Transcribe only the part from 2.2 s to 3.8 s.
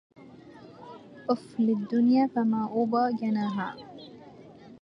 فما أوبا جناها